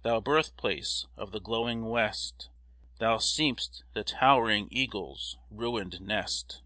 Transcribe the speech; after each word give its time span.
thou 0.00 0.18
birthplace 0.18 1.04
of 1.14 1.30
the 1.30 1.40
glowing 1.40 1.90
west, 1.90 2.48
Thou 3.00 3.18
seem'st 3.18 3.84
the 3.92 4.02
towering 4.02 4.66
eagle's 4.70 5.36
ruined 5.50 6.00
nest! 6.00 6.62